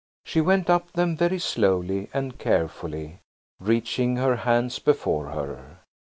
[0.25, 3.19] She went up them very slowly and carefully,
[3.59, 5.77] reaching her hands before her.